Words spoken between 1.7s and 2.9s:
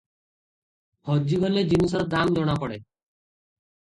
ଜିନିଷର ଦାମ ଜଣା ପଡ଼େ।